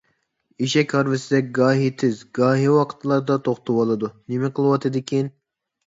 [0.63, 4.13] ئېشەك ھارۋىسىدەك گاھى تېز گاھى ۋاقىتلاردا توختىۋالىدۇ.
[4.35, 5.35] نېمە قىلىۋاتىدىكىن؟